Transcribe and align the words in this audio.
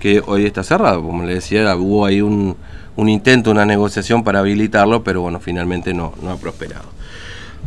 que 0.00 0.20
hoy 0.26 0.46
está 0.46 0.64
cerrado. 0.64 1.02
Como 1.02 1.22
le 1.22 1.34
decía, 1.34 1.76
hubo 1.76 2.04
ahí 2.04 2.20
un, 2.20 2.56
un 2.96 3.08
intento, 3.08 3.52
una 3.52 3.64
negociación 3.64 4.24
para 4.24 4.40
habilitarlo, 4.40 5.04
pero 5.04 5.22
bueno, 5.22 5.38
finalmente 5.38 5.94
no, 5.94 6.12
no 6.20 6.32
ha 6.32 6.36
prosperado. 6.36 6.86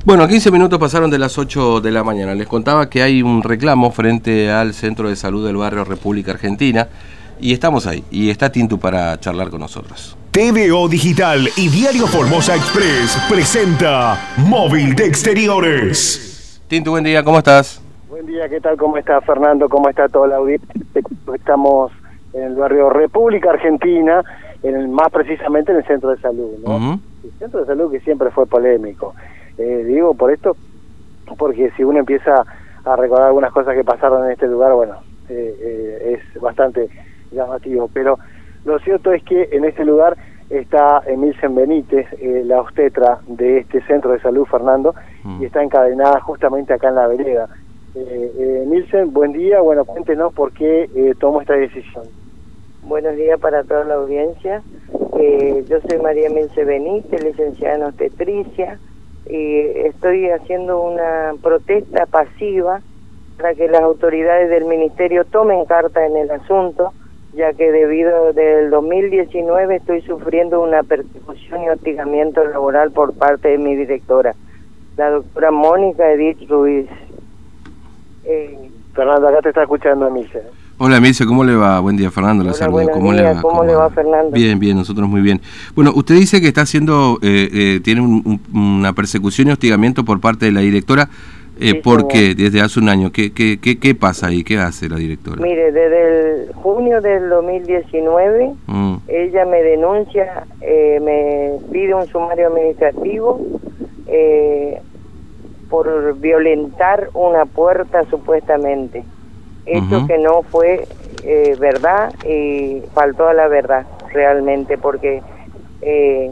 Bueno, 0.05 0.27
15 0.27 0.51
minutos 0.51 0.79
pasaron 0.79 1.09
de 1.09 1.17
las 1.17 1.37
8 1.37 1.79
de 1.79 1.91
la 1.91 2.03
mañana. 2.03 2.35
Les 2.35 2.47
contaba 2.47 2.89
que 2.89 3.01
hay 3.01 3.21
un 3.21 3.41
reclamo 3.41 3.89
frente 3.91 4.51
al 4.51 4.73
Centro 4.73 5.07
de 5.07 5.15
Salud 5.15 5.45
del 5.45 5.55
Barrio 5.55 5.85
República 5.85 6.31
Argentina 6.31 6.89
y 7.39 7.53
estamos 7.53 7.87
ahí. 7.87 8.03
Y 8.11 8.29
está 8.29 8.51
Tintu 8.51 8.77
para 8.77 9.17
charlar 9.19 9.49
con 9.49 9.61
nosotros. 9.61 10.17
TVO 10.31 10.89
Digital 10.89 11.47
y 11.55 11.69
Diario 11.69 12.07
Formosa 12.07 12.55
Express 12.55 13.17
presenta 13.29 14.33
Móvil 14.37 14.93
de 14.93 15.05
Exteriores. 15.05 16.59
Tintu, 16.67 16.91
buen 16.91 17.03
día, 17.05 17.23
¿cómo 17.23 17.37
estás? 17.37 17.81
Buen 18.09 18.25
día, 18.25 18.49
¿qué 18.49 18.59
tal? 18.59 18.75
¿Cómo 18.75 18.97
está 18.97 19.21
Fernando? 19.21 19.69
¿Cómo 19.69 19.89
está 19.89 20.09
toda 20.09 20.27
la 20.27 20.35
audiencia? 20.37 20.67
Estamos 21.33 21.91
en 22.33 22.43
el 22.43 22.55
barrio 22.55 22.89
República 22.89 23.51
Argentina, 23.51 24.23
en 24.63 24.75
el, 24.75 24.87
más 24.87 25.09
precisamente 25.11 25.71
en 25.71 25.79
el 25.79 25.85
centro 25.85 26.09
de 26.09 26.17
salud, 26.17 26.57
¿no? 26.65 26.99
El 27.23 27.31
centro 27.39 27.59
de 27.59 27.65
salud 27.65 27.91
que 27.91 27.99
siempre 27.99 28.31
fue 28.31 28.45
polémico. 28.45 29.13
Eh, 29.57 29.83
digo 29.85 30.13
por 30.13 30.31
esto, 30.31 30.55
porque 31.37 31.71
si 31.77 31.83
uno 31.83 31.99
empieza 31.99 32.43
a 32.85 32.95
recordar 32.95 33.27
algunas 33.27 33.51
cosas 33.51 33.75
que 33.75 33.83
pasaron 33.83 34.25
en 34.25 34.31
este 34.31 34.47
lugar, 34.47 34.73
bueno, 34.73 34.95
eh, 35.29 35.55
eh, 35.59 36.19
es 36.19 36.41
bastante 36.41 36.89
llamativo. 37.31 37.89
Pero 37.93 38.17
lo 38.65 38.79
cierto 38.79 39.13
es 39.13 39.23
que 39.23 39.49
en 39.51 39.65
este 39.65 39.85
lugar 39.85 40.17
está 40.49 41.01
Emilsen 41.05 41.55
Benítez, 41.55 42.07
la 42.21 42.61
obstetra 42.61 43.19
de 43.27 43.59
este 43.59 43.81
centro 43.83 44.11
de 44.11 44.19
salud, 44.19 44.45
Fernando, 44.45 44.93
y 45.39 45.45
está 45.45 45.63
encadenada 45.63 46.19
justamente 46.19 46.73
acá 46.73 46.89
en 46.89 46.95
la 46.95 47.07
vereda. 47.07 47.47
Eh, 47.95 48.63
Emilsen, 48.63 49.13
buen 49.13 49.31
día. 49.33 49.61
Bueno, 49.61 49.85
cuéntenos 49.85 50.33
por 50.33 50.51
qué 50.51 51.15
tomó 51.19 51.41
esta 51.41 51.53
decisión. 51.53 52.03
Buenos 52.85 53.15
días 53.15 53.39
para 53.39 53.63
toda 53.63 53.85
la 53.85 53.93
audiencia. 53.93 54.61
Eh, 55.17 55.63
yo 55.69 55.79
soy 55.87 55.99
María 55.99 56.29
Milce 56.29 56.65
Benítez, 56.65 57.23
licenciada 57.23 57.75
en 57.75 57.83
obstetricia, 57.83 58.77
y 59.25 59.59
estoy 59.87 60.29
haciendo 60.29 60.81
una 60.81 61.31
protesta 61.41 62.05
pasiva 62.07 62.81
para 63.37 63.55
que 63.55 63.69
las 63.69 63.81
autoridades 63.81 64.49
del 64.49 64.65
ministerio 64.65 65.23
tomen 65.23 65.63
carta 65.63 66.05
en 66.05 66.17
el 66.17 66.29
asunto, 66.31 66.91
ya 67.33 67.53
que 67.53 67.71
debido 67.71 68.33
del 68.33 68.69
2019 68.69 69.77
estoy 69.77 70.01
sufriendo 70.01 70.61
una 70.61 70.83
persecución 70.83 71.63
y 71.63 71.69
hostigamiento 71.69 72.43
laboral 72.43 72.91
por 72.91 73.13
parte 73.13 73.47
de 73.47 73.59
mi 73.59 73.77
directora, 73.77 74.35
la 74.97 75.09
doctora 75.09 75.51
Mónica 75.51 76.11
Edith 76.11 76.49
Ruiz. 76.49 76.89
Eh, 78.25 78.69
Fernando, 78.93 79.29
acá 79.29 79.41
te 79.41 79.49
está 79.49 79.61
escuchando 79.61 80.05
Emilce. 80.05 80.43
Hola 80.79 80.97
Emilce, 80.97 81.25
¿cómo 81.27 81.43
le 81.43 81.55
va? 81.55 81.79
Buen 81.79 81.97
día, 81.97 82.09
Fernando, 82.09 82.43
la 82.43 82.53
saludo. 82.53 82.89
¿Cómo 82.91 83.13
le 83.13 83.21
va? 83.21 83.41
¿Cómo, 83.41 83.63
le 83.63 83.75
va, 83.75 83.91
Fernando? 83.91 84.31
Bien, 84.31 84.59
bien, 84.59 84.75
nosotros 84.75 85.07
muy 85.07 85.21
bien. 85.21 85.39
Bueno, 85.75 85.91
usted 85.95 86.15
dice 86.15 86.41
que 86.41 86.47
está 86.47 86.61
haciendo, 86.61 87.19
eh, 87.21 87.47
eh, 87.53 87.79
tiene 87.83 88.01
una 88.51 88.93
persecución 88.93 89.49
y 89.49 89.51
hostigamiento 89.51 90.03
por 90.03 90.19
parte 90.19 90.45
de 90.45 90.51
la 90.51 90.61
directora. 90.61 91.09
Eh, 91.59 91.75
¿Por 91.75 92.07
qué? 92.07 92.33
Desde 92.33 92.59
hace 92.59 92.79
un 92.79 92.89
año. 92.89 93.11
¿Qué, 93.11 93.31
qué, 93.31 93.59
qué, 93.61 93.77
qué 93.77 93.93
pasa 93.93 94.27
ahí? 94.27 94.43
¿Qué 94.43 94.57
hace 94.57 94.89
la 94.89 94.97
directora? 94.97 95.39
Mire, 95.39 95.71
desde 95.71 96.45
el 96.47 96.53
junio 96.53 97.01
del 97.01 97.29
2019, 97.29 98.53
mm. 98.65 98.95
ella 99.07 99.45
me 99.45 99.61
denuncia, 99.61 100.43
eh, 100.61 100.99
me 100.99 101.71
pide 101.71 101.93
un 101.93 102.07
sumario 102.07 102.47
administrativo 102.47 103.39
por 105.69 106.17
violentar 106.19 107.09
una 107.13 107.45
puerta 107.45 108.03
supuestamente. 108.09 109.03
Esto 109.65 110.05
que 110.07 110.17
no 110.17 110.43
fue 110.43 110.85
eh, 111.23 111.55
verdad 111.57 112.13
y 112.25 112.81
faltó 112.93 113.27
a 113.27 113.33
la 113.33 113.47
verdad 113.47 113.85
realmente 114.11 114.77
porque 114.77 115.21
eh, 115.81 116.31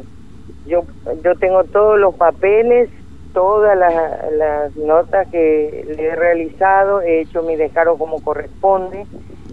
yo 0.66 0.84
yo 1.24 1.36
tengo 1.36 1.64
todos 1.64 1.98
los 1.98 2.16
papeles 2.16 2.90
todas 3.34 3.78
las, 3.78 4.76
notas 4.76 5.30
que 5.30 5.86
le 5.98 6.08
he 6.08 6.16
realizado 6.16 7.02
he 7.02 7.22
hecho 7.22 7.42
mi 7.44 7.56
descargo 7.56 7.98
como 7.98 8.22
corresponde. 8.22 9.06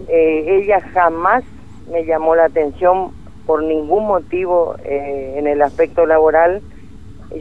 Eh, 0.09 0.61
ella 0.61 0.81
jamás 0.93 1.45
me 1.89 2.03
llamó 2.03 2.35
la 2.35 2.45
atención 2.45 3.11
por 3.45 3.63
ningún 3.63 4.05
motivo 4.07 4.75
en 4.83 5.47
el 5.47 5.61
aspecto 5.61 6.05
laboral. 6.05 6.61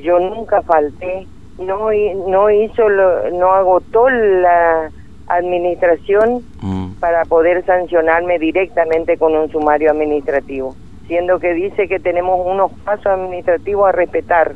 Yo 0.02 0.20
nunca 0.20 0.62
falté 0.62 1.26
no 1.58 1.90
no 2.28 2.50
hizo 2.50 2.88
lo, 2.88 3.30
no 3.30 3.52
agotó 3.52 4.08
la 4.08 4.90
administración 5.28 6.42
mm. 6.60 6.92
para 7.00 7.24
poder 7.24 7.64
sancionarme 7.64 8.38
directamente 8.38 9.16
con 9.16 9.34
un 9.36 9.50
sumario 9.50 9.90
administrativo, 9.90 10.74
siendo 11.06 11.38
que 11.38 11.54
dice 11.54 11.88
que 11.88 12.00
tenemos 12.00 12.40
unos 12.44 12.72
pasos 12.84 13.06
administrativos 13.06 13.88
a 13.88 13.92
respetar. 13.92 14.54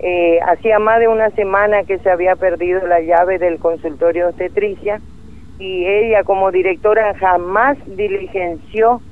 Eh, 0.00 0.40
hacía 0.46 0.78
más 0.78 0.98
de 1.00 1.08
una 1.08 1.30
semana 1.30 1.84
que 1.84 1.98
se 1.98 2.10
había 2.10 2.36
perdido 2.36 2.86
la 2.86 3.00
llave 3.00 3.38
del 3.38 3.58
consultorio 3.58 4.28
obstetricia 4.28 5.00
y 5.58 5.86
ella 5.86 6.24
como 6.24 6.50
directora 6.50 7.14
jamás 7.18 7.76
diligenció 7.86 9.02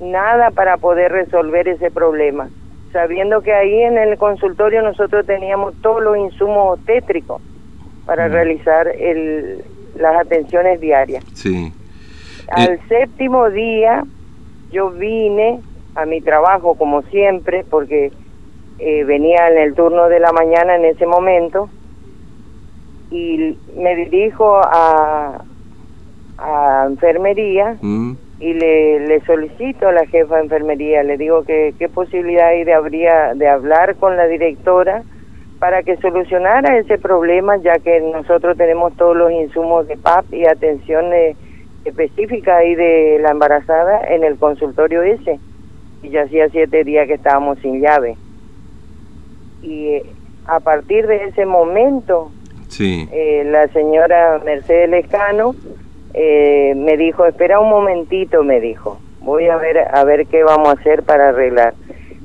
nada 0.00 0.50
para 0.50 0.78
poder 0.78 1.12
resolver 1.12 1.68
ese 1.68 1.90
problema, 1.90 2.48
sabiendo 2.92 3.42
que 3.42 3.52
ahí 3.52 3.82
en 3.82 3.98
el 3.98 4.16
consultorio 4.16 4.80
nosotros 4.82 5.26
teníamos 5.26 5.74
todos 5.82 6.02
los 6.02 6.16
insumos 6.16 6.78
obstétricos 6.78 7.42
para 8.06 8.28
mm. 8.28 8.32
realizar 8.32 8.88
el, 8.88 9.62
las 9.98 10.16
atenciones 10.16 10.80
diarias. 10.80 11.24
Sí. 11.34 11.72
Al 12.50 12.74
eh, 12.74 12.80
séptimo 12.88 13.50
día 13.50 14.04
yo 14.70 14.90
vine 14.90 15.60
a 15.94 16.06
mi 16.06 16.20
trabajo 16.20 16.74
como 16.74 17.02
siempre 17.02 17.64
porque 17.68 18.12
eh, 18.78 19.04
venía 19.04 19.48
en 19.48 19.58
el 19.58 19.74
turno 19.74 20.08
de 20.08 20.20
la 20.20 20.32
mañana 20.32 20.76
en 20.76 20.84
ese 20.84 21.06
momento 21.06 21.68
y 23.10 23.56
me 23.76 23.96
dirijo 23.96 24.58
a, 24.58 25.42
a 26.38 26.84
enfermería 26.86 27.76
mm. 27.80 28.12
y 28.40 28.54
le, 28.54 29.00
le 29.08 29.20
solicito 29.24 29.88
a 29.88 29.92
la 29.92 30.06
jefa 30.06 30.36
de 30.36 30.42
enfermería, 30.42 31.02
le 31.02 31.16
digo 31.16 31.42
que 31.42 31.74
qué 31.78 31.88
posibilidad 31.88 32.48
hay 32.48 32.64
de, 32.64 32.74
habría, 32.74 33.34
de 33.34 33.48
hablar 33.48 33.96
con 33.96 34.16
la 34.16 34.26
directora 34.26 35.02
para 35.58 35.82
que 35.82 35.96
solucionara 35.96 36.78
ese 36.78 36.98
problema, 36.98 37.56
ya 37.56 37.78
que 37.78 38.00
nosotros 38.00 38.56
tenemos 38.56 38.96
todos 38.96 39.16
los 39.16 39.32
insumos 39.32 39.88
de 39.88 39.96
PAP 39.96 40.32
y 40.32 40.46
atención 40.46 41.06
específica 41.84 42.58
ahí 42.58 42.74
de 42.74 43.18
la 43.20 43.30
embarazada 43.30 44.00
en 44.08 44.24
el 44.24 44.36
consultorio 44.36 45.02
ese. 45.02 45.40
Y 46.02 46.10
ya 46.10 46.22
hacía 46.22 46.48
siete 46.50 46.84
días 46.84 47.08
que 47.08 47.14
estábamos 47.14 47.58
sin 47.58 47.80
llave. 47.80 48.16
Y 49.62 49.86
eh, 49.88 50.02
a 50.46 50.60
partir 50.60 51.06
de 51.08 51.24
ese 51.24 51.44
momento, 51.44 52.30
sí. 52.68 53.08
Eh, 53.10 53.42
la 53.50 53.66
señora 53.68 54.40
Mercedes 54.44 54.88
Lescano 54.88 55.56
eh, 56.14 56.74
me 56.76 56.96
dijo, 56.96 57.26
espera 57.26 57.58
un 57.58 57.68
momentito, 57.68 58.44
me 58.44 58.60
dijo, 58.60 59.00
voy 59.20 59.48
a 59.48 59.56
ver, 59.56 59.78
a 59.92 60.04
ver 60.04 60.26
qué 60.26 60.44
vamos 60.44 60.68
a 60.68 60.72
hacer 60.72 61.02
para 61.02 61.30
arreglar. 61.30 61.74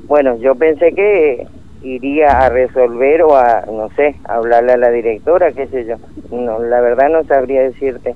Bueno, 0.06 0.36
yo 0.36 0.54
pensé 0.54 0.92
que 0.92 1.46
iría 1.84 2.40
a 2.40 2.48
resolver 2.48 3.22
o 3.22 3.36
a, 3.36 3.64
no 3.66 3.90
sé, 3.90 4.16
hablarle 4.24 4.72
a 4.72 4.78
la 4.78 4.90
directora, 4.90 5.52
qué 5.52 5.66
sé 5.68 5.84
yo. 5.84 5.96
No, 6.30 6.58
la 6.58 6.80
verdad 6.80 7.10
no 7.10 7.22
sabría 7.24 7.62
decirte. 7.62 8.14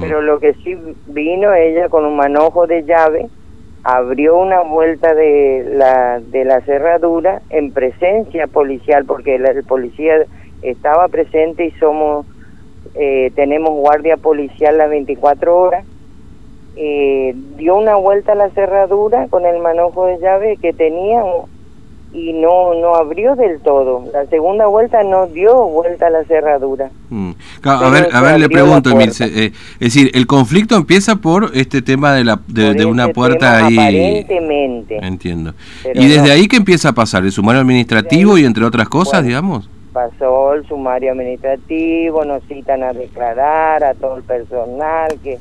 Pero 0.00 0.22
lo 0.22 0.38
que 0.38 0.54
sí 0.54 0.78
vino 1.06 1.52
ella 1.52 1.88
con 1.88 2.04
un 2.04 2.14
manojo 2.14 2.68
de 2.68 2.84
llave, 2.84 3.28
abrió 3.82 4.36
una 4.36 4.60
vuelta 4.60 5.14
de 5.14 5.72
la, 5.74 6.20
de 6.20 6.44
la 6.44 6.60
cerradura 6.60 7.42
en 7.50 7.72
presencia 7.72 8.46
policial, 8.46 9.04
porque 9.04 9.34
el 9.34 9.64
policía 9.64 10.26
estaba 10.62 11.08
presente 11.08 11.64
y 11.64 11.70
somos, 11.72 12.26
eh, 12.94 13.32
tenemos 13.34 13.70
guardia 13.70 14.16
policial 14.16 14.78
las 14.78 14.90
24 14.90 15.58
horas. 15.58 15.84
Eh, 16.76 17.34
dio 17.56 17.76
una 17.76 17.96
vuelta 17.96 18.32
a 18.32 18.36
la 18.36 18.50
cerradura 18.50 19.26
con 19.28 19.44
el 19.44 19.58
manojo 19.60 20.06
de 20.06 20.18
llave 20.18 20.56
que 20.56 20.72
tenía 20.72 21.24
y 22.12 22.32
no 22.32 22.74
no 22.74 22.94
abrió 22.96 23.36
del 23.36 23.60
todo. 23.60 24.04
La 24.12 24.26
segunda 24.26 24.66
vuelta 24.66 25.02
no 25.02 25.26
dio 25.26 25.66
vuelta 25.66 26.08
a 26.08 26.10
la 26.10 26.24
cerradura. 26.24 26.90
Mm. 27.08 27.30
a 27.64 27.90
ver, 27.90 28.08
a 28.12 28.20
ver 28.20 28.40
le 28.40 28.48
pregunto, 28.48 28.90
Emilce, 28.90 29.24
eh, 29.24 29.52
es 29.74 29.94
decir, 29.94 30.10
el 30.14 30.26
conflicto 30.26 30.76
empieza 30.76 31.16
por 31.16 31.50
este 31.54 31.82
tema 31.82 32.12
de 32.14 32.24
la 32.24 32.40
de, 32.46 32.84
una 32.84 33.08
puerta 33.08 33.66
ahí. 33.66 33.76
Aparentemente. 33.78 34.98
Entiendo. 34.98 35.54
y 35.94 36.08
desde 36.08 36.32
ahí 36.32 36.48
qué 36.48 36.56
empieza 36.56 36.90
a 36.90 36.92
pasar, 36.92 37.24
el 37.24 37.32
sumario 37.32 37.60
administrativo 37.60 38.38
y 38.38 38.44
entre 38.44 38.64
otras 38.64 38.88
cosas, 38.88 39.24
digamos. 39.24 39.68
Pasó 39.92 40.54
el 40.54 40.66
sumario 40.66 41.12
administrativo, 41.12 42.24
nos 42.24 42.44
citan 42.44 42.82
a 42.84 42.92
declarar 42.92 43.82
a 43.82 43.94
todo 43.94 44.16
el 44.16 44.22
personal 44.22 45.18
que 45.22 45.38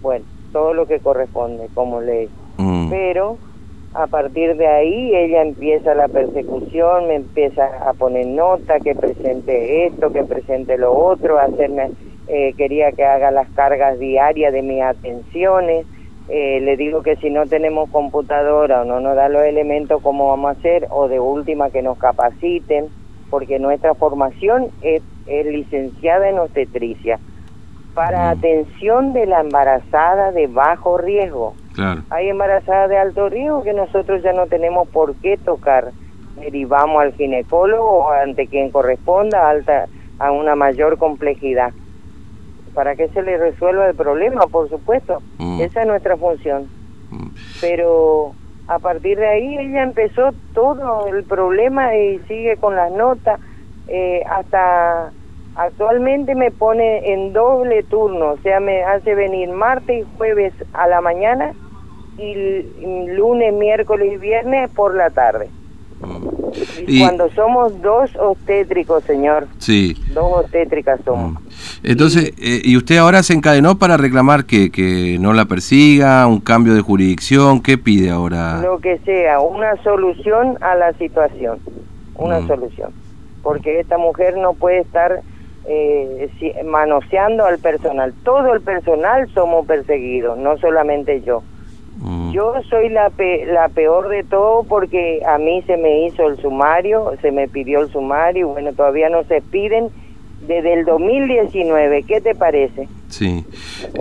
bueno, 0.00 0.24
todo 0.52 0.72
lo 0.72 0.86
que 0.86 1.00
corresponde 1.00 1.68
como 1.74 2.00
ley. 2.00 2.28
Mm. 2.56 2.88
Pero 2.90 3.38
a 3.96 4.06
partir 4.06 4.56
de 4.56 4.66
ahí 4.66 5.14
ella 5.14 5.42
empieza 5.42 5.94
la 5.94 6.08
persecución, 6.08 7.08
me 7.08 7.14
empieza 7.16 7.64
a 7.88 7.94
poner 7.94 8.26
nota, 8.26 8.78
que 8.80 8.94
presente 8.94 9.86
esto, 9.86 10.12
que 10.12 10.22
presente 10.24 10.76
lo 10.76 10.92
otro, 10.92 11.38
hacerme, 11.38 11.92
eh, 12.28 12.52
quería 12.56 12.92
que 12.92 13.04
haga 13.04 13.30
las 13.30 13.48
cargas 13.50 13.98
diarias 13.98 14.52
de 14.52 14.62
mis 14.62 14.82
atenciones, 14.82 15.86
eh, 16.28 16.60
le 16.60 16.76
digo 16.76 17.02
que 17.02 17.16
si 17.16 17.30
no 17.30 17.46
tenemos 17.46 17.88
computadora 17.90 18.82
o 18.82 18.84
no 18.84 19.00
nos 19.00 19.16
da 19.16 19.28
los 19.28 19.44
elementos, 19.44 20.02
¿cómo 20.02 20.28
vamos 20.28 20.48
a 20.48 20.58
hacer? 20.58 20.88
O 20.90 21.08
de 21.08 21.20
última 21.20 21.70
que 21.70 21.82
nos 21.82 21.96
capaciten, 21.98 22.88
porque 23.30 23.58
nuestra 23.58 23.94
formación 23.94 24.68
es, 24.82 25.02
licenciada 25.26 26.28
en 26.28 26.38
obstetricia 26.38 27.18
para 27.96 28.28
atención 28.28 29.14
de 29.14 29.24
la 29.24 29.40
embarazada 29.40 30.30
de 30.30 30.46
bajo 30.48 30.98
riesgo. 30.98 31.54
Hay 32.10 32.28
embarazadas 32.28 32.90
de 32.90 32.98
alto 32.98 33.30
riesgo 33.30 33.62
que 33.62 33.72
nosotros 33.72 34.22
ya 34.22 34.34
no 34.34 34.46
tenemos 34.46 34.86
por 34.88 35.14
qué 35.16 35.38
tocar. 35.38 35.92
Derivamos 36.38 37.02
al 37.02 37.14
ginecólogo 37.14 38.12
ante 38.12 38.48
quien 38.48 38.70
corresponda 38.70 39.48
alta, 39.48 39.86
a 40.18 40.30
una 40.30 40.54
mayor 40.54 40.98
complejidad 40.98 41.72
para 42.74 42.94
que 42.94 43.08
se 43.08 43.22
le 43.22 43.38
resuelva 43.38 43.88
el 43.88 43.96
problema, 43.96 44.46
por 44.46 44.68
supuesto. 44.68 45.22
Mm. 45.38 45.62
Esa 45.62 45.80
es 45.80 45.86
nuestra 45.86 46.18
función. 46.18 46.68
Mm. 47.10 47.28
Pero 47.62 48.34
a 48.68 48.78
partir 48.78 49.16
de 49.16 49.26
ahí 49.26 49.56
ella 49.56 49.82
empezó 49.82 50.32
todo 50.52 51.06
el 51.06 51.24
problema 51.24 51.96
y 51.96 52.18
sigue 52.28 52.58
con 52.58 52.76
las 52.76 52.92
notas. 52.92 53.40
Eh, 53.88 54.22
hasta 54.28 55.10
actualmente 55.56 56.34
me 56.34 56.50
pone 56.50 57.12
en 57.12 57.32
doble 57.32 57.82
turno, 57.82 58.32
o 58.32 58.38
sea, 58.38 58.60
me 58.60 58.82
hace 58.84 59.14
venir 59.14 59.50
martes 59.50 60.04
y 60.04 60.16
jueves 60.16 60.52
a 60.72 60.86
la 60.86 61.00
mañana 61.00 61.52
y 62.18 62.62
lunes, 63.14 63.52
miércoles 63.54 64.12
y 64.14 64.16
viernes 64.16 64.70
por 64.70 64.94
la 64.94 65.10
tarde. 65.10 65.48
Mm. 66.00 66.36
Y, 66.86 67.00
cuando 67.00 67.30
somos 67.30 67.80
dos 67.82 68.10
obstétricos, 68.16 69.02
señor. 69.04 69.48
Sí. 69.58 69.96
Dos 70.12 70.44
obstétricas 70.44 71.00
somos. 71.04 71.32
Mm. 71.32 71.46
Entonces, 71.84 72.32
y, 72.38 72.56
eh, 72.56 72.60
¿y 72.64 72.76
usted 72.76 72.98
ahora 72.98 73.22
se 73.22 73.32
encadenó 73.32 73.78
para 73.78 73.96
reclamar 73.96 74.44
que, 74.44 74.70
que 74.70 75.18
no 75.20 75.32
la 75.32 75.46
persiga, 75.46 76.26
un 76.26 76.40
cambio 76.40 76.74
de 76.74 76.80
jurisdicción? 76.82 77.60
¿Qué 77.60 77.78
pide 77.78 78.10
ahora? 78.10 78.60
Lo 78.62 78.78
que 78.78 78.98
sea, 78.98 79.40
una 79.40 79.82
solución 79.82 80.58
a 80.60 80.74
la 80.74 80.92
situación. 80.94 81.58
Una 82.14 82.40
mm. 82.40 82.46
solución. 82.46 82.90
Porque 83.42 83.80
esta 83.80 83.96
mujer 83.98 84.36
no 84.36 84.54
puede 84.54 84.80
estar 84.80 85.22
eh, 85.68 86.30
manoseando 86.64 87.44
al 87.44 87.58
personal. 87.58 88.14
Todo 88.24 88.54
el 88.54 88.60
personal 88.62 89.28
somos 89.34 89.66
perseguidos, 89.66 90.38
no 90.38 90.56
solamente 90.58 91.22
yo. 91.22 91.42
Mm. 91.98 92.30
Yo 92.32 92.54
soy 92.68 92.88
la, 92.90 93.10
la 93.46 93.68
peor 93.68 94.08
de 94.08 94.22
todo 94.24 94.64
porque 94.64 95.22
a 95.26 95.38
mí 95.38 95.62
se 95.62 95.76
me 95.76 96.06
hizo 96.06 96.26
el 96.28 96.36
sumario, 96.38 97.12
se 97.22 97.32
me 97.32 97.48
pidió 97.48 97.80
el 97.80 97.90
sumario, 97.90 98.48
bueno, 98.48 98.72
todavía 98.72 99.08
no 99.08 99.24
se 99.24 99.40
piden 99.40 99.88
desde 100.46 100.74
el 100.74 100.84
2019, 100.84 102.02
¿qué 102.02 102.20
te 102.20 102.34
parece? 102.34 102.88
Sí. 103.16 103.44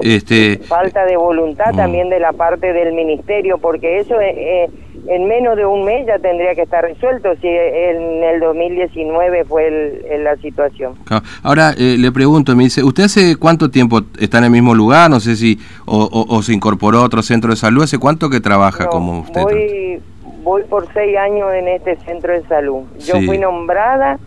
Este 0.02 0.58
falta 0.58 1.06
de 1.06 1.16
voluntad 1.16 1.74
mm. 1.74 1.78
también 1.78 2.10
de 2.10 2.20
la 2.20 2.34
parte 2.34 2.74
del 2.74 2.94
ministerio 2.94 3.58
porque 3.58 4.00
eso 4.00 4.20
es 4.20 4.70
en 5.08 5.28
menos 5.28 5.56
de 5.56 5.66
un 5.66 5.86
mes 5.86 6.06
ya 6.08 6.18
tendría 6.20 6.56
que 6.56 6.64
estar 6.64 6.84
resuelto 6.84 7.30
si 7.42 7.48
en 7.48 8.24
el 8.24 8.40
2019 8.40 9.46
fue 9.46 10.20
la 10.20 10.36
situación. 10.38 10.96
Ahora 11.44 11.74
eh, 11.78 11.96
le 11.98 12.12
pregunto, 12.12 12.56
me 12.56 12.64
dice, 12.64 12.84
¿usted 12.84 13.04
hace 13.04 13.36
cuánto 13.36 13.70
tiempo 13.70 14.02
está 14.20 14.40
en 14.40 14.46
el 14.46 14.50
mismo 14.50 14.74
lugar? 14.74 15.10
No 15.10 15.20
sé 15.20 15.36
si 15.36 15.60
o, 15.86 16.42
se 16.42 16.54
incorporó 16.54 17.00
a 17.00 17.04
otro 17.04 17.22
centro 17.22 17.52
de 17.52 17.56
salud. 17.56 17.84
¿Hace 17.84 18.00
cuánto 18.00 18.30
que 18.30 18.40
trabaja 18.40 18.88
como 18.88 19.22
usted? 19.22 19.42
Voy, 19.42 20.02
voy 20.44 20.64
por 20.64 20.92
seis 20.94 21.16
años 21.18 21.54
en 21.54 21.68
este 21.68 21.98
centro 21.98 22.34
de 22.34 22.44
salud. 22.48 22.84
Yo 23.00 23.22
fui 23.22 23.38
nombrada 23.38 24.20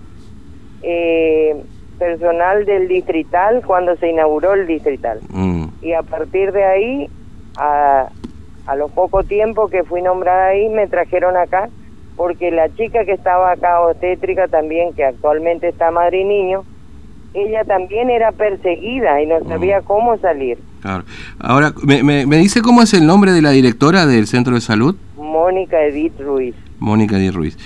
eh, 0.82 1.56
personal 1.98 2.64
del 2.64 2.88
distrital 2.88 3.62
cuando 3.66 3.96
se 3.96 4.08
inauguró 4.08 4.54
el 4.54 4.66
distrital. 4.66 5.20
Mm. 5.30 5.64
Y 5.82 5.92
a 5.92 6.02
partir 6.02 6.52
de 6.52 6.64
ahí... 6.64 7.10
A, 7.56 8.08
a 8.68 8.76
lo 8.76 8.88
poco 8.88 9.24
tiempo 9.24 9.68
que 9.68 9.82
fui 9.82 10.02
nombrada 10.02 10.48
ahí 10.48 10.68
me 10.68 10.86
trajeron 10.86 11.38
acá 11.38 11.70
porque 12.16 12.50
la 12.50 12.68
chica 12.74 13.04
que 13.04 13.12
estaba 13.12 13.52
acá 13.52 13.80
obstétrica 13.80 14.48
también, 14.48 14.92
que 14.92 15.04
actualmente 15.04 15.68
está 15.68 15.90
madre 15.90 16.20
y 16.20 16.24
niño, 16.24 16.64
ella 17.32 17.64
también 17.64 18.10
era 18.10 18.32
perseguida 18.32 19.22
y 19.22 19.26
no 19.26 19.38
sabía 19.48 19.82
cómo 19.82 20.18
salir. 20.18 20.58
Claro. 20.82 21.04
Ahora, 21.38 21.72
¿me, 21.84 22.02
me, 22.02 22.36
dice 22.36 22.60
cómo 22.60 22.82
es 22.82 22.92
el 22.92 23.06
nombre 23.06 23.32
de 23.32 23.40
la 23.40 23.50
directora 23.50 24.04
del 24.04 24.26
centro 24.26 24.54
de 24.54 24.60
salud? 24.60 24.96
Mónica 25.16 25.80
Edith 25.80 26.20
Ruiz. 26.20 26.56
Mónica 26.80 27.16
Edith 27.16 27.34
Ruiz. 27.34 27.56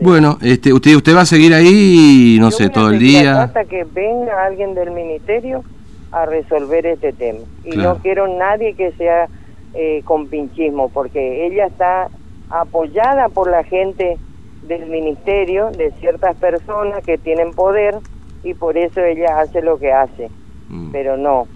Bueno, 0.00 0.38
este, 0.40 0.72
usted 0.72 0.94
usted 0.94 1.14
va 1.14 1.22
a 1.22 1.26
seguir 1.26 1.52
ahí, 1.54 2.38
no 2.40 2.50
sé, 2.50 2.70
todo 2.70 2.90
el 2.90 2.98
día. 2.98 3.42
Hasta 3.42 3.64
que 3.64 3.84
venga 3.84 4.44
alguien 4.44 4.74
del 4.74 4.90
ministerio 4.90 5.62
a 6.10 6.26
resolver 6.26 6.86
este 6.86 7.12
tema. 7.12 7.40
Y 7.64 7.76
no 7.76 7.98
quiero 7.98 8.26
nadie 8.26 8.74
que 8.74 8.92
sea 8.92 9.28
eh, 9.74 10.02
con 10.04 10.28
pinchismo, 10.28 10.88
porque 10.88 11.46
ella 11.46 11.66
está 11.66 12.08
apoyada 12.48 13.28
por 13.28 13.50
la 13.50 13.62
gente 13.62 14.18
del 14.66 14.86
ministerio, 14.86 15.70
de 15.70 15.92
ciertas 16.00 16.36
personas 16.36 17.04
que 17.04 17.18
tienen 17.18 17.52
poder, 17.52 17.96
y 18.42 18.54
por 18.54 18.76
eso 18.76 19.00
ella 19.00 19.40
hace 19.40 19.62
lo 19.62 19.78
que 19.78 19.92
hace. 19.92 20.30
Mm. 20.68 20.90
Pero 20.92 21.16
no, 21.16 21.46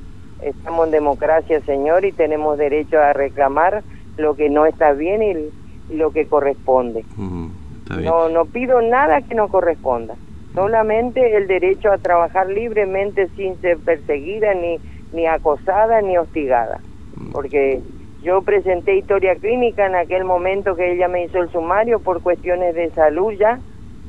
estamos 0.42 0.86
en 0.86 0.92
democracia, 0.92 1.60
señor, 1.62 2.04
y 2.04 2.12
tenemos 2.12 2.58
derecho 2.58 2.98
a 3.00 3.12
reclamar 3.12 3.82
lo 4.16 4.36
que 4.36 4.50
no 4.50 4.66
está 4.66 4.92
bien 4.92 5.22
y, 5.22 5.94
lo 5.94 6.12
que 6.12 6.26
corresponde. 6.26 7.04
Mm, 7.16 7.43
no, 7.90 8.28
no 8.28 8.44
pido 8.46 8.80
nada 8.80 9.22
que 9.22 9.34
no 9.34 9.48
corresponda, 9.48 10.14
solamente 10.54 11.36
el 11.36 11.46
derecho 11.46 11.92
a 11.92 11.98
trabajar 11.98 12.48
libremente 12.48 13.28
sin 13.36 13.60
ser 13.60 13.78
perseguida, 13.78 14.54
ni, 14.54 14.78
ni 15.12 15.26
acosada, 15.26 16.00
ni 16.00 16.16
hostigada. 16.16 16.80
Mm. 17.16 17.32
Porque 17.32 17.80
yo 18.22 18.42
presenté 18.42 18.96
historia 18.96 19.36
clínica 19.36 19.86
en 19.86 19.94
aquel 19.94 20.24
momento 20.24 20.76
que 20.76 20.92
ella 20.92 21.08
me 21.08 21.24
hizo 21.24 21.38
el 21.38 21.50
sumario 21.50 22.00
por 22.00 22.22
cuestiones 22.22 22.74
de 22.74 22.90
salud 22.90 23.32
ya, 23.32 23.58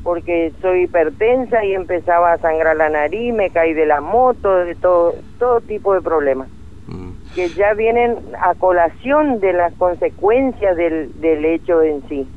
porque 0.03 0.53
soy 0.61 0.83
hipertensa 0.83 1.65
y 1.65 1.73
empezaba 1.73 2.33
a 2.33 2.37
sangrar 2.37 2.77
la 2.77 2.89
nariz, 2.89 3.33
me 3.33 3.49
caí 3.49 3.73
de 3.73 3.85
la 3.85 4.01
moto, 4.01 4.55
de 4.55 4.75
todo, 4.75 5.15
todo 5.39 5.61
tipo 5.61 5.93
de 5.93 6.01
problemas. 6.01 6.47
Mm. 6.87 7.09
Que 7.33 7.49
ya 7.49 7.73
vienen 7.73 8.17
a 8.39 8.53
colación 8.53 9.39
de 9.39 9.51
las 9.51 9.73
consecuencias 9.73 10.77
del, 10.77 11.19
del 11.19 11.43
hecho 11.43 11.81
en 11.81 12.07
sí. 12.07 12.27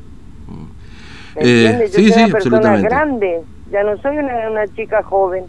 Mm. 1.41 1.45
¿Me 1.45 1.51
eh, 1.51 1.67
entiendes? 1.67 1.93
Yo 1.93 2.15
soy 2.15 2.23
una 2.23 2.33
persona 2.33 2.77
grande, 2.79 3.41
ya 3.71 3.83
no 3.83 3.97
soy 3.99 4.19
una, 4.19 4.51
una 4.51 4.67
chica 4.69 5.03
joven. 5.03 5.45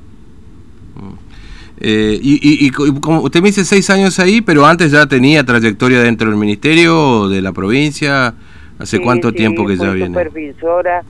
Eh, 1.82 2.20
y, 2.22 2.72
como 2.72 3.22
usted 3.22 3.42
me 3.42 3.48
dice 3.48 3.64
seis 3.64 3.90
años 3.90 4.20
ahí, 4.20 4.42
pero 4.42 4.66
antes 4.66 4.92
ya 4.92 5.06
tenía 5.06 5.46
trayectoria 5.46 6.02
dentro 6.02 6.30
del 6.30 6.38
ministerio, 6.38 7.30
de 7.30 7.42
la 7.42 7.54
provincia. 7.54 8.34
¿Hace 8.80 9.02
cuánto 9.02 9.34
tiempo 9.34 9.66
que 9.66 9.76
ya 9.76 9.92
viene? 9.92 10.08
supervisora 10.08 11.04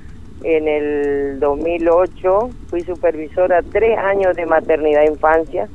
en 0.44 0.68
el 0.68 1.40
2008, 1.40 2.50
fui 2.70 2.82
supervisora 2.82 3.62
tres 3.62 3.98
años 3.98 4.36
de 4.36 4.46
maternidad 4.46 5.04
e 5.04 5.08
infancia. 5.08 5.68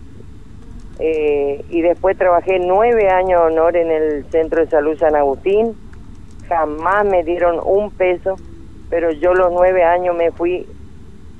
Eh, 0.99 1.64
y 1.71 1.83
después 1.83 2.17
trabajé 2.17 2.59
nueve 2.61 3.09
años 3.11 3.40
de 3.40 3.52
honor 3.52 3.76
en 3.76 3.90
el 3.90 4.25
Centro 4.31 4.61
de 4.61 4.71
Salud 4.71 4.97
San 4.99 5.17
Agustín. 5.17 5.75
Jamás 6.49 7.05
me 7.05 7.25
dieron 7.25 7.61
un 7.64 7.90
peso, 7.90 8.37
pero 8.95 9.11
yo 9.11 9.35
los 9.35 9.51
nueve 9.51 9.83
años 9.83 10.15
me 10.17 10.31
fui 10.31 10.65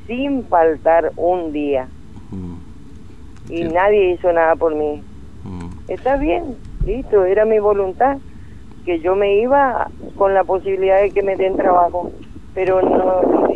sin 0.09 0.45
faltar 0.47 1.13
un 1.15 1.53
día 1.53 1.87
y 3.49 3.63
nadie 3.63 4.11
hizo 4.11 4.33
nada 4.33 4.57
por 4.57 4.75
mí. 4.75 5.01
Mm. 5.45 5.69
Está 5.87 6.17
bien, 6.17 6.57
listo, 6.85 7.25
era 7.25 7.45
mi 7.45 7.61
voluntad, 7.61 8.17
que 8.85 8.99
yo 8.99 9.15
me 9.15 9.37
iba 9.37 9.89
con 10.17 10.35
la 10.35 10.43
posibilidad 10.43 11.01
de 11.01 11.13
que 11.13 11.23
me 11.23 11.37
den 11.37 11.57
trabajo, 11.57 12.11
pero 12.55 12.83
no 12.83 13.47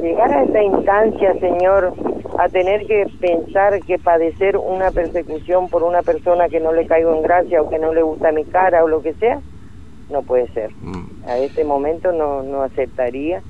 llegar 0.00 0.32
a 0.32 0.42
esta 0.42 0.60
instancia, 0.60 1.38
Señor, 1.38 1.94
a 2.40 2.48
tener 2.48 2.88
que 2.88 3.06
pensar 3.20 3.80
que 3.82 4.00
padecer 4.00 4.56
una 4.56 4.90
persecución 4.90 5.68
por 5.68 5.84
una 5.84 6.02
persona 6.02 6.48
que 6.48 6.58
no 6.58 6.72
le 6.72 6.88
caigo 6.88 7.14
en 7.14 7.22
gracia 7.22 7.62
o 7.62 7.70
que 7.70 7.78
no 7.78 7.94
le 7.94 8.02
gusta 8.02 8.32
mi 8.32 8.44
cara 8.44 8.82
o 8.82 8.88
lo 8.88 9.00
que 9.00 9.14
sea, 9.14 9.38
no 10.10 10.22
puede 10.22 10.48
ser. 10.48 10.72
Mm. 10.82 11.07
A 11.28 11.38
este 11.38 11.64
momento 11.64 12.12
no, 12.12 12.42
no 12.42 12.62
aceptaría. 12.62 13.42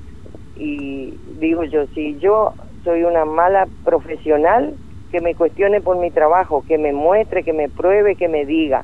Y 0.57 1.13
digo 1.39 1.63
yo, 1.63 1.87
si 1.95 2.17
yo 2.19 2.53
soy 2.83 3.03
una 3.03 3.25
mala 3.25 3.67
profesional, 3.83 4.75
que 5.11 5.21
me 5.21 5.35
cuestione 5.35 5.81
por 5.81 5.97
mi 5.97 6.11
trabajo, 6.11 6.63
que 6.67 6.77
me 6.77 6.93
muestre, 6.93 7.43
que 7.43 7.53
me 7.53 7.69
pruebe, 7.69 8.15
que 8.15 8.27
me 8.27 8.45
diga, 8.45 8.83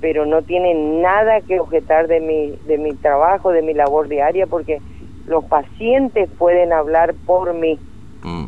pero 0.00 0.26
no 0.26 0.42
tiene 0.42 0.74
nada 0.74 1.40
que 1.40 1.60
objetar 1.60 2.08
de 2.08 2.20
mi, 2.20 2.58
de 2.66 2.78
mi 2.78 2.94
trabajo, 2.94 3.52
de 3.52 3.62
mi 3.62 3.74
labor 3.74 4.08
diaria, 4.08 4.46
porque 4.46 4.80
los 5.26 5.44
pacientes 5.44 6.28
pueden 6.38 6.72
hablar 6.72 7.14
por 7.26 7.54
mí. 7.54 7.78
Mm. 8.22 8.46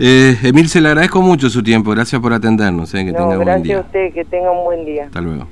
Eh, 0.00 0.36
Emil, 0.44 0.68
se 0.68 0.80
le 0.80 0.88
agradezco 0.88 1.20
mucho 1.22 1.50
su 1.50 1.62
tiempo, 1.62 1.90
gracias 1.90 2.20
por 2.20 2.32
atendernos, 2.32 2.94
eh, 2.94 3.04
que 3.04 3.12
tenga 3.12 3.38
un 3.38 3.44
buen 3.44 3.62
día. 3.62 3.78
a 3.78 3.80
usted, 3.80 4.12
que 4.12 4.24
tenga 4.24 4.52
un 4.52 4.64
buen 4.64 4.84
día. 4.84 5.04
Hasta 5.06 5.20
luego. 5.20 5.46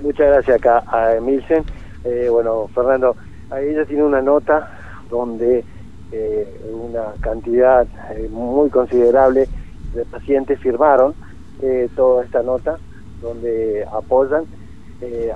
Muchas 0.00 0.26
gracias 0.26 0.56
acá 0.56 0.82
a 0.86 1.16
Emilsen. 1.16 1.62
Eh, 2.04 2.28
bueno, 2.30 2.68
Fernando, 2.74 3.16
ella 3.60 3.84
tiene 3.84 4.04
una 4.04 4.22
nota 4.22 4.70
donde 5.10 5.64
eh, 6.10 6.46
una 6.70 7.14
cantidad 7.20 7.86
eh, 8.14 8.28
muy 8.30 8.68
considerable 8.68 9.48
de 9.94 10.04
pacientes 10.04 10.58
firmaron 10.60 11.14
eh, 11.62 11.88
toda 11.96 12.24
esta 12.24 12.42
nota 12.42 12.78
donde 13.22 13.86
apoyan 13.90 14.44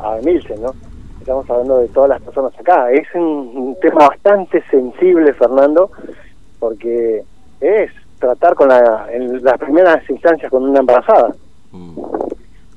a 0.01 0.19
Emilce, 0.19 0.57
¿no? 0.59 0.75
Estamos 1.19 1.51
hablando 1.51 1.79
de 1.79 1.89
todas 1.89 2.11
las 2.11 2.23
personas 2.23 2.53
acá. 2.57 2.93
Es 2.93 3.09
un, 3.15 3.77
tema 3.81 4.07
bastante 4.09 4.63
sensible, 4.71 5.33
Fernando, 5.35 5.91
porque 6.61 7.25
es 7.61 7.91
tratar 8.21 8.55
con 8.55 8.69
la, 8.69 9.09
en 9.11 9.43
las 9.43 9.59
primeras 9.59 10.09
instancias 10.09 10.51
con 10.51 10.63
una 10.63 10.81
embarazada. 10.81 11.35
Mm. 11.73 12.26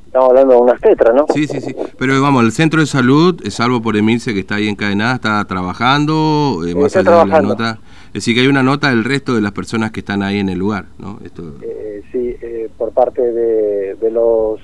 Estamos 0.09 0.29
hablando 0.29 0.55
de 0.55 0.59
unas 0.61 0.81
tetras, 0.81 1.13
¿no? 1.13 1.27
Sí, 1.31 1.45
sí, 1.45 1.61
sí. 1.61 1.75
Pero 1.99 2.19
vamos, 2.19 2.43
el 2.43 2.51
centro 2.51 2.79
de 2.79 2.87
salud, 2.87 3.39
salvo 3.51 3.79
por 3.79 3.95
Emilce 3.95 4.33
que 4.33 4.39
está 4.39 4.55
ahí 4.55 4.67
encadenada, 4.67 5.13
está 5.13 5.45
trabajando, 5.45 6.63
eh, 6.67 6.73
más 6.73 6.95
allá 6.95 7.25
de 7.25 7.27
la 7.27 7.41
nota. 7.43 7.79
Es 8.07 8.13
decir, 8.13 8.33
que 8.33 8.41
hay 8.41 8.47
una 8.47 8.63
nota 8.63 8.89
del 8.89 9.03
resto 9.03 9.35
de 9.35 9.41
las 9.41 9.51
personas 9.51 9.91
que 9.91 9.99
están 9.99 10.23
ahí 10.23 10.39
en 10.39 10.49
el 10.49 10.57
lugar, 10.57 10.85
¿no? 10.97 11.19
Esto... 11.23 11.43
Eh, 11.61 12.01
sí, 12.11 12.35
eh, 12.41 12.71
por 12.75 12.91
parte 12.91 13.21
de, 13.21 13.93
de 13.93 14.09
los 14.09 14.59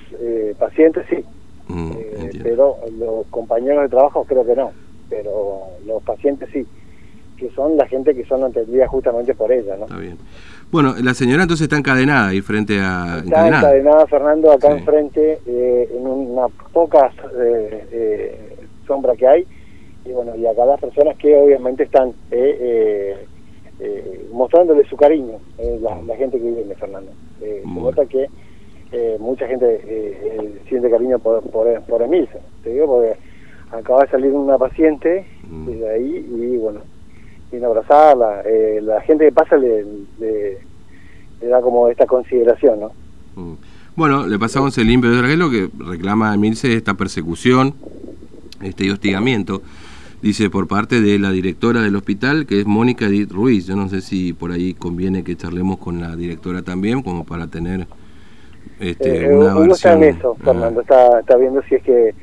pacientes, 0.58 1.06
sí. 1.08 1.24
Mm, 1.68 1.92
pero 2.42 2.78
los 2.98 3.26
compañeros 3.30 3.84
de 3.84 3.88
trabajo 3.88 4.24
creo 4.24 4.44
que 4.44 4.56
no. 4.56 4.72
Pero 5.08 5.60
los 5.86 6.02
pacientes 6.02 6.48
sí 6.52 6.66
que 7.36 7.50
son 7.50 7.76
la 7.76 7.86
gente 7.86 8.14
que 8.14 8.24
son 8.24 8.42
atendidas 8.42 8.88
justamente 8.88 9.34
por 9.34 9.52
ella, 9.52 9.76
¿no? 9.76 9.84
Está 9.84 9.98
bien. 9.98 10.16
Bueno, 10.70 10.94
la 11.00 11.14
señora 11.14 11.42
entonces 11.42 11.64
está 11.64 11.76
encadenada 11.76 12.28
ahí 12.28 12.40
frente 12.40 12.80
a... 12.80 13.22
Está 13.24 13.46
encadenada, 13.46 14.06
Fernando, 14.08 14.50
acá 14.50 14.72
enfrente, 14.72 15.38
eh, 15.46 15.88
en 15.96 16.06
una 16.06 16.48
pocas 16.72 17.14
eh, 17.38 17.86
eh, 17.92 18.56
sombra 18.86 19.14
que 19.14 19.26
hay, 19.28 19.46
y 20.04 20.10
bueno, 20.10 20.34
y 20.36 20.44
acá 20.46 20.64
las 20.64 20.80
personas 20.80 21.16
que 21.18 21.36
obviamente 21.36 21.84
están 21.84 22.12
eh, 22.30 23.26
mostrándole 24.32 24.84
su 24.88 24.96
cariño, 24.96 25.38
la, 25.80 26.16
gente 26.16 26.38
que 26.38 26.44
vive, 26.44 26.74
Fernando. 26.74 27.12
se 27.38 27.62
nota 27.64 28.06
que 28.06 28.28
mucha 29.18 29.46
gente 29.46 30.60
siente 30.68 30.90
cariño 30.90 31.18
por, 31.18 31.42
por, 31.50 31.80
por 31.82 32.02
Emilce, 32.02 32.38
te 32.62 32.70
digo, 32.70 32.86
porque 32.86 33.16
acaba 33.70 34.02
de 34.02 34.10
salir 34.10 34.32
una 34.32 34.58
paciente 34.58 35.26
mm. 35.48 35.66
de 35.66 35.88
ahí 35.88 36.26
y 36.30 36.56
bueno, 36.56 36.80
sin 37.50 37.64
abrazarla. 37.64 38.42
Eh, 38.44 38.80
la 38.82 39.00
gente 39.02 39.24
que 39.24 39.32
pasa 39.32 39.56
le, 39.56 39.84
le, 40.18 40.58
da 41.48 41.60
como 41.60 41.88
esta 41.88 42.06
consideración, 42.06 42.80
¿no? 42.80 42.92
Mm. 43.36 43.54
Bueno, 43.94 44.26
le 44.26 44.38
pasamos 44.38 44.76
el 44.76 44.88
limpio 44.88 45.10
de 45.10 45.36
lo 45.36 45.50
que 45.50 45.70
reclama 45.78 46.34
Emilce 46.34 46.74
esta 46.74 46.94
persecución, 46.94 47.74
este 48.62 48.92
hostigamiento, 48.92 49.62
dice 50.20 50.50
por 50.50 50.68
parte 50.68 51.00
de 51.00 51.18
la 51.18 51.30
directora 51.30 51.80
del 51.80 51.96
hospital, 51.96 52.44
que 52.44 52.60
es 52.60 52.66
Mónica 52.66 53.06
Edith 53.06 53.32
Ruiz. 53.32 53.66
Yo 53.66 53.74
no 53.74 53.88
sé 53.88 54.02
si 54.02 54.34
por 54.34 54.52
ahí 54.52 54.74
conviene 54.74 55.24
que 55.24 55.34
charlemos 55.34 55.78
con 55.78 56.00
la 56.02 56.14
directora 56.14 56.60
también, 56.60 57.02
como 57.02 57.24
para 57.24 57.46
tener 57.46 57.86
este, 58.80 59.24
eh, 59.24 59.34
una 59.34 59.56
uno 59.56 59.72
está 59.72 59.94
en 59.94 60.02
eso, 60.02 60.34
Fernando, 60.44 60.82
está, 60.82 61.20
está 61.20 61.36
viendo 61.36 61.62
si 61.62 61.76
es 61.76 61.82
que 61.82 62.14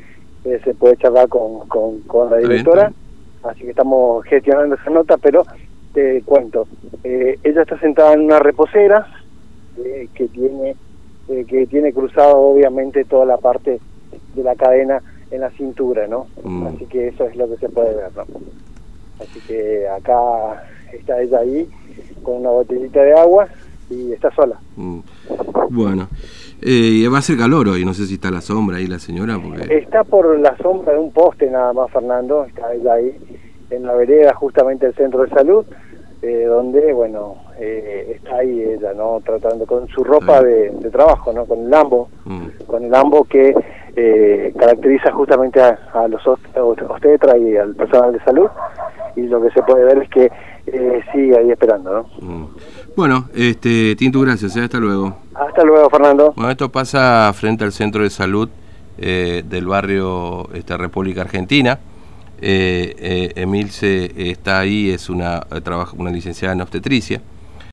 eh, 0.45 0.61
se 0.63 0.75
puede 0.75 0.95
charlar 0.97 1.27
con, 1.27 1.67
con, 1.67 2.01
con 2.01 2.29
la 2.29 2.37
directora 2.37 2.93
así 3.43 3.61
que 3.61 3.71
estamos 3.71 4.23
gestionando 4.25 4.75
esa 4.75 4.89
nota, 4.89 5.17
pero 5.17 5.45
te 5.93 6.21
cuento, 6.23 6.67
eh, 7.03 7.37
ella 7.43 7.61
está 7.61 7.79
sentada 7.79 8.13
en 8.13 8.21
una 8.21 8.39
reposera 8.39 9.07
eh, 9.77 10.07
que 10.13 10.27
tiene 10.27 10.75
eh, 11.29 11.45
que 11.47 11.67
tiene 11.67 11.93
cruzado 11.93 12.37
obviamente 12.37 13.05
toda 13.05 13.25
la 13.25 13.37
parte 13.37 13.79
de 14.35 14.43
la 14.43 14.55
cadena 14.55 15.01
en 15.31 15.41
la 15.41 15.49
cintura, 15.51 16.07
¿no? 16.07 16.27
Mm. 16.43 16.67
Así 16.67 16.85
que 16.85 17.07
eso 17.07 17.25
es 17.25 17.35
lo 17.35 17.49
que 17.49 17.57
se 17.57 17.69
puede 17.69 17.95
ver, 17.95 18.11
¿no? 18.15 18.23
Así 19.19 19.39
que 19.47 19.87
acá 19.87 20.63
está 20.91 21.21
ella 21.21 21.39
ahí 21.39 21.69
con 22.23 22.37
una 22.37 22.49
botellita 22.49 23.01
de 23.01 23.13
agua 23.13 23.47
y 23.89 24.11
está 24.11 24.33
sola. 24.35 24.59
Mm. 24.75 24.99
Bueno. 25.69 26.09
Eh, 26.65 27.07
va 27.09 27.17
a 27.17 27.21
ser 27.21 27.37
calor 27.37 27.67
hoy, 27.67 27.83
no 27.83 27.93
sé 27.93 28.05
si 28.05 28.13
está 28.13 28.31
la 28.31 28.39
sombra 28.39 28.77
ahí 28.77 28.87
la 28.87 28.99
señora. 28.99 29.37
Porque... 29.37 29.77
Está 29.77 30.03
por 30.03 30.39
la 30.39 30.55
sombra 30.57 30.93
de 30.93 30.99
un 30.99 31.11
poste 31.11 31.49
nada 31.49 31.73
más, 31.73 31.91
Fernando, 31.91 32.45
está 32.45 32.73
ella 32.73 32.93
ahí 32.93 33.17
en 33.75 33.83
la 33.83 33.93
vereda 33.93 34.33
justamente 34.33 34.85
el 34.85 34.93
centro 34.93 35.23
de 35.23 35.29
salud, 35.29 35.65
eh, 36.21 36.45
donde, 36.45 36.93
bueno, 36.93 37.35
eh, 37.59 38.13
está 38.15 38.37
ahí 38.37 38.61
ella, 38.61 38.93
¿no? 38.93 39.21
Tratando 39.25 39.65
con 39.65 39.87
su 39.89 40.03
ropa 40.03 40.41
de, 40.41 40.71
trabajo, 40.91 41.33
¿no? 41.33 41.45
Con 41.45 41.65
el 41.65 41.73
ambo, 41.73 42.09
mm. 42.25 42.65
con 42.65 42.83
el 42.85 42.95
ambo 42.95 43.25
que 43.25 43.53
eh, 43.95 44.53
caracteriza 44.57 45.11
justamente 45.11 45.61
a, 45.61 46.07
los 46.07 46.25
obstetras 46.25 47.37
y 47.37 47.57
al 47.57 47.75
personal 47.75 48.13
de 48.13 48.23
salud, 48.23 48.47
y 49.15 49.23
lo 49.23 49.41
que 49.41 49.51
se 49.51 49.63
puede 49.63 49.83
ver 49.83 50.03
es 50.03 50.09
que 50.09 50.31
sigue 51.11 51.37
ahí 51.37 51.51
esperando, 51.51 51.93
¿no? 51.93 52.25
Mm. 52.25 52.47
Bueno, 52.95 53.25
este, 53.35 53.95
Tinto, 53.97 54.21
gracias, 54.21 54.55
hasta 54.55 54.79
luego. 54.79 55.17
Hasta 55.33 55.63
luego, 55.63 55.89
Fernando. 55.89 56.33
Bueno, 56.35 56.51
esto 56.51 56.71
pasa 56.71 57.33
frente 57.33 57.65
al 57.65 57.71
centro 57.71 58.03
de 58.03 58.09
salud 58.09 58.49
del 58.97 59.67
barrio 59.67 60.47
esta 60.53 60.77
República 60.77 61.21
Argentina. 61.21 61.79
Eh, 62.45 62.93
eh, 62.99 63.31
Emilce 63.37 64.11
está 64.17 64.59
ahí, 64.59 64.89
es 64.89 65.09
una, 65.09 65.39
trabaja, 65.63 65.95
una 65.97 66.11
licenciada 66.11 66.53
en 66.53 66.59
obstetricia. 66.59 67.21